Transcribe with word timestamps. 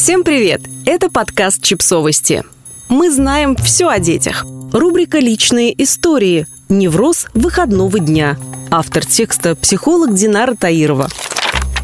Всем 0.00 0.22
привет! 0.22 0.60
Это 0.86 1.10
подкаст 1.10 1.60
«Чипсовости». 1.60 2.44
Мы 2.88 3.10
знаем 3.10 3.56
все 3.56 3.88
о 3.88 3.98
детях. 3.98 4.46
Рубрика 4.72 5.18
«Личные 5.18 5.74
истории». 5.82 6.46
Невроз 6.68 7.26
выходного 7.34 7.98
дня. 7.98 8.38
Автор 8.70 9.04
текста– 9.04 9.56
психолог 9.56 10.14
Динара 10.14 10.54
Таирова. 10.54 11.08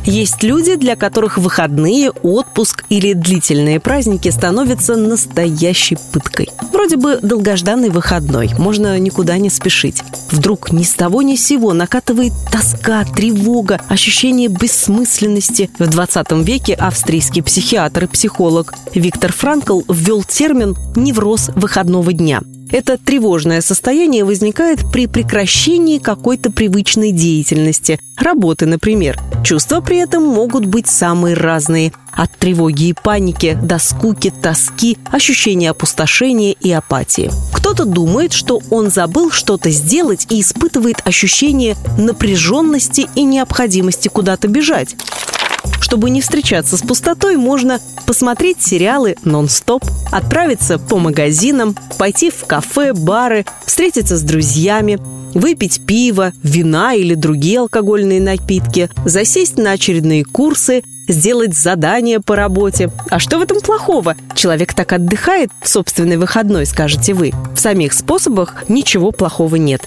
Есть 0.07 0.43
люди, 0.43 0.75
для 0.75 0.97
которых 0.97 1.39
выходные, 1.39 2.11
отпуск 2.11 2.85
или 2.91 3.15
длительные 3.15 3.81
праздники 3.81 4.29
становятся 4.29 4.97
настоящей 4.97 5.97
пыткой. 6.13 6.51
Вроде 6.73 6.97
бы 6.97 7.19
долгожданный 7.23 7.89
выходной, 7.89 8.51
можно 8.59 8.99
никуда 8.99 9.39
не 9.39 9.49
спешить. 9.49 10.03
Вдруг 10.31 10.73
ни 10.73 10.83
с 10.83 10.93
того 10.95 11.23
ни 11.23 11.37
с 11.37 11.47
сего 11.47 11.73
накатывает 11.73 12.33
тоска, 12.53 13.05
тревога, 13.05 13.81
ощущение 13.89 14.49
бессмысленности. 14.49 15.71
В 15.79 15.89
20 15.89 16.33
веке 16.47 16.75
австрийский 16.75 17.43
психиатр 17.43 18.05
и 18.05 18.09
психолог 18.09 18.75
Виктор 18.95 19.33
Франкл 19.33 19.81
ввел 19.89 20.23
термин 20.23 20.77
«невроз 20.97 21.51
выходного 21.55 22.13
дня». 22.13 22.43
Это 22.75 22.99
тревожное 22.99 23.61
состояние 23.61 24.25
возникает 24.25 24.81
при 24.91 25.07
прекращении 25.07 25.99
какой-то 25.99 26.51
привычной 26.51 27.13
деятельности, 27.13 28.01
работы, 28.17 28.67
например. 28.67 29.17
Чувства 29.45 29.81
при 29.81 29.99
этом 29.99 30.25
могут 30.25 30.67
быть 30.67 30.89
самые 30.89 31.37
разные– 31.37 31.93
от 32.17 32.31
тревоги 32.39 32.89
и 32.89 32.93
паники 32.93 33.59
до 33.61 33.79
скуки, 33.79 34.31
тоски, 34.31 34.97
ощущения 35.11 35.71
опустошения 35.71 36.53
и 36.53 36.71
апатии. 36.71 37.31
Кто-то 37.53 37.85
думает, 37.85 38.33
что 38.33 38.61
он 38.71 38.91
забыл 38.91 39.31
что-то 39.31 39.71
сделать 39.71 40.27
и 40.31 40.41
испытывает 40.41 41.03
ощущение 41.05 41.77
напряженности 41.99 43.09
и 43.15 43.25
необходимости 43.25 44.09
куда-то 44.09 44.49
бежать. 44.49 44.95
Чтобы 45.85 46.09
не 46.09 46.23
встречаться 46.23 46.79
с 46.79 46.81
пустотой, 46.81 47.37
можно 47.37 47.79
посмотреть 48.07 48.63
сериалы 48.63 49.17
нон-стоп, 49.23 49.85
отправиться 50.11 50.79
по 50.79 50.99
магазинам, 50.99 51.77
пойти 51.99 52.31
в 52.31 52.47
кафе, 52.47 52.95
бары, 52.95 53.45
встретиться 53.67 54.17
с 54.17 54.23
друзьями, 54.23 54.99
выпить 55.35 55.85
пиво, 55.85 56.33
вина 56.43 56.95
или 56.95 57.15
другие 57.15 57.59
алкогольные 57.59 58.19
напитки, 58.19 58.89
засесть 59.05 59.59
на 59.59 59.73
очередные 59.73 60.25
курсы, 60.25 60.83
сделать 61.07 61.55
задание 61.55 62.19
по 62.19 62.35
работе. 62.35 62.91
А 63.11 63.19
что 63.19 63.39
в 63.39 63.43
этом 63.43 63.61
плохого? 63.61 64.17
Человек 64.35 64.73
так 64.73 64.91
отдыхает 64.91 65.51
в 65.61 65.69
собственный 65.69 66.17
выходной, 66.17 66.65
скажете 66.65 67.13
вы. 67.13 67.33
В 67.55 67.61
самих 67.61 67.93
способах 67.93 68.65
ничего 68.69 69.13
плохого 69.13 69.57
нет. 69.57 69.83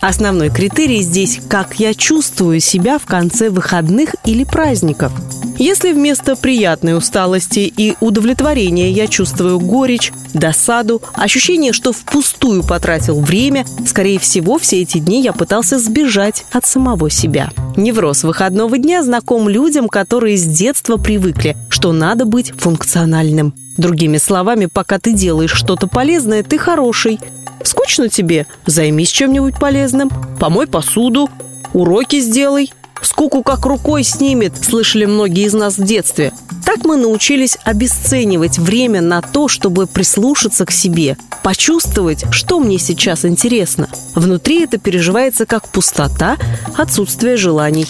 Основной 0.00 0.48
критерий 0.48 1.02
здесь– 1.02 1.40
как 1.48 1.78
я 1.78 1.92
чувствую 1.92 2.60
себя 2.60 2.98
в 2.98 3.04
конце 3.04 3.50
выходных 3.50 4.16
или 4.24 4.44
праздников. 4.44 5.12
Если 5.60 5.92
вместо 5.92 6.36
приятной 6.36 6.96
усталости 6.96 7.70
и 7.76 7.94
удовлетворения 8.00 8.90
я 8.90 9.06
чувствую 9.06 9.60
горечь, 9.60 10.10
досаду, 10.32 11.02
ощущение, 11.12 11.74
что 11.74 11.92
впустую 11.92 12.64
потратил 12.64 13.20
время, 13.20 13.66
скорее 13.86 14.18
всего, 14.18 14.58
все 14.58 14.80
эти 14.80 14.96
дни 14.96 15.20
я 15.20 15.34
пытался 15.34 15.78
сбежать 15.78 16.46
от 16.50 16.64
самого 16.64 17.10
себя. 17.10 17.50
Невроз 17.76 18.24
выходного 18.24 18.78
дня 18.78 19.02
знаком 19.02 19.50
людям, 19.50 19.90
которые 19.90 20.38
с 20.38 20.46
детства 20.46 20.96
привыкли, 20.96 21.58
что 21.68 21.92
надо 21.92 22.24
быть 22.24 22.52
функциональным. 22.56 23.52
Другими 23.76 24.16
словами, 24.16 24.64
пока 24.64 24.98
ты 24.98 25.12
делаешь 25.12 25.52
что-то 25.52 25.88
полезное, 25.88 26.42
ты 26.42 26.56
хороший. 26.56 27.20
Скучно 27.62 28.08
тебе? 28.08 28.46
Займись 28.64 29.10
чем-нибудь 29.10 29.58
полезным. 29.60 30.10
Помой 30.38 30.66
посуду, 30.66 31.28
уроки 31.74 32.18
сделай. 32.20 32.72
Скуку 33.02 33.42
как 33.42 33.64
рукой 33.66 34.02
снимет, 34.04 34.52
слышали 34.62 35.04
многие 35.04 35.46
из 35.46 35.54
нас 35.54 35.78
в 35.78 35.84
детстве. 35.84 36.32
Так 36.64 36.84
мы 36.84 36.96
научились 36.96 37.58
обесценивать 37.64 38.58
время 38.58 39.00
на 39.00 39.22
то, 39.22 39.48
чтобы 39.48 39.86
прислушаться 39.86 40.66
к 40.66 40.70
себе, 40.70 41.16
почувствовать, 41.42 42.24
что 42.30 42.60
мне 42.60 42.78
сейчас 42.78 43.24
интересно. 43.24 43.88
Внутри 44.14 44.64
это 44.64 44.78
переживается 44.78 45.46
как 45.46 45.68
пустота, 45.68 46.36
отсутствие 46.76 47.36
желаний. 47.36 47.86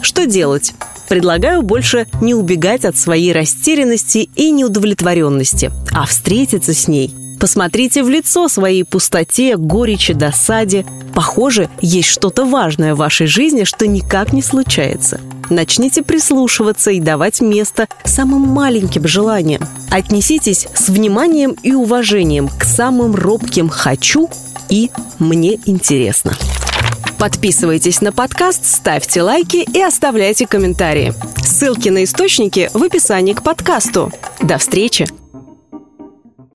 Что 0.00 0.26
делать? 0.26 0.74
Предлагаю 1.08 1.62
больше 1.62 2.06
не 2.20 2.34
убегать 2.34 2.84
от 2.84 2.96
своей 2.96 3.32
растерянности 3.32 4.30
и 4.34 4.50
неудовлетворенности, 4.50 5.70
а 5.92 6.06
встретиться 6.06 6.72
с 6.72 6.88
ней– 6.88 7.14
Посмотрите 7.38 8.02
в 8.02 8.08
лицо 8.08 8.48
своей 8.48 8.84
пустоте, 8.84 9.56
горечи, 9.56 10.14
досаде. 10.14 10.86
Похоже, 11.14 11.68
есть 11.80 12.08
что-то 12.08 12.44
важное 12.44 12.94
в 12.94 12.98
вашей 12.98 13.26
жизни, 13.26 13.64
что 13.64 13.86
никак 13.86 14.32
не 14.32 14.42
случается. 14.42 15.20
Начните 15.50 16.02
прислушиваться 16.02 16.90
и 16.90 17.00
давать 17.00 17.40
место 17.40 17.88
самым 18.04 18.42
маленьким 18.42 19.06
желаниям. 19.06 19.62
Отнеситесь 19.90 20.66
с 20.74 20.88
вниманием 20.88 21.56
и 21.62 21.72
уважением 21.72 22.48
к 22.48 22.64
самым 22.64 23.14
робким 23.14 23.68
«хочу» 23.68 24.30
и 24.68 24.90
«мне 25.18 25.58
интересно». 25.66 26.32
Подписывайтесь 27.18 28.00
на 28.00 28.12
подкаст, 28.12 28.66
ставьте 28.66 29.22
лайки 29.22 29.56
и 29.56 29.80
оставляйте 29.80 30.46
комментарии. 30.46 31.14
Ссылки 31.42 31.88
на 31.88 32.04
источники 32.04 32.70
в 32.74 32.82
описании 32.82 33.34
к 33.34 33.42
подкасту. 33.42 34.12
До 34.42 34.58
встречи! 34.58 35.23